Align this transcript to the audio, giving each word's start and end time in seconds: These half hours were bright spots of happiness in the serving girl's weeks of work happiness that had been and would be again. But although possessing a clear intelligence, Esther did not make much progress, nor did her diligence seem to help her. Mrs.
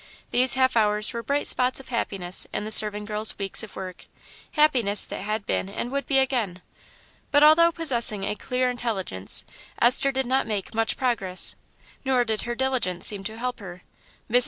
These 0.31 0.55
half 0.55 0.75
hours 0.75 1.13
were 1.13 1.21
bright 1.21 1.45
spots 1.45 1.79
of 1.79 1.89
happiness 1.89 2.47
in 2.51 2.65
the 2.65 2.71
serving 2.71 3.05
girl's 3.05 3.37
weeks 3.37 3.61
of 3.61 3.75
work 3.75 4.07
happiness 4.53 5.05
that 5.05 5.21
had 5.21 5.45
been 5.45 5.69
and 5.69 5.91
would 5.91 6.07
be 6.07 6.17
again. 6.17 6.63
But 7.29 7.43
although 7.43 7.71
possessing 7.71 8.23
a 8.23 8.33
clear 8.33 8.67
intelligence, 8.71 9.45
Esther 9.79 10.11
did 10.11 10.25
not 10.25 10.47
make 10.47 10.73
much 10.73 10.97
progress, 10.97 11.53
nor 12.03 12.25
did 12.25 12.41
her 12.49 12.55
diligence 12.55 13.05
seem 13.05 13.23
to 13.25 13.37
help 13.37 13.59
her. 13.59 13.83
Mrs. 14.27 14.39